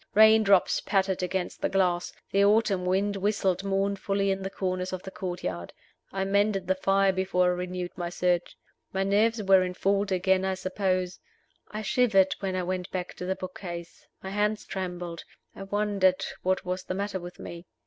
Rain 0.15 0.41
drops 0.41 0.81
pattered 0.81 1.21
against 1.21 1.61
the 1.61 1.69
glass; 1.69 2.11
the 2.31 2.43
autumn 2.43 2.87
wind 2.87 3.15
whistled 3.17 3.63
mournfully 3.63 4.31
in 4.31 4.41
the 4.41 4.49
corners 4.49 4.91
of 4.91 5.03
the 5.03 5.11
courtyard. 5.11 5.73
I 6.11 6.25
mended 6.25 6.65
the 6.65 6.73
fire 6.73 7.13
before 7.13 7.51
I 7.51 7.53
renewed 7.53 7.91
my 7.95 8.09
search. 8.09 8.57
My 8.93 9.03
nerves 9.03 9.43
were 9.43 9.61
in 9.61 9.75
fault 9.75 10.11
again, 10.11 10.43
I 10.43 10.55
suppose. 10.55 11.19
I 11.69 11.83
shivered 11.83 12.33
when 12.39 12.55
I 12.55 12.63
went 12.63 12.89
back 12.89 13.13
to 13.17 13.25
the 13.27 13.35
book 13.35 13.59
case. 13.59 14.07
My 14.23 14.31
hands 14.31 14.65
trembled: 14.65 15.23
I 15.55 15.61
wondered 15.61 16.25
what 16.41 16.65
was 16.65 16.83
the 16.85 16.95
matter 16.95 17.19
with 17.19 17.37
me. 17.37 17.67